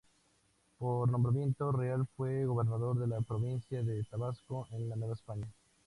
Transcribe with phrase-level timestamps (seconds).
[0.79, 5.45] Por nombramiento real fue gobernador de la provincia de Tabasco en la Nueva España.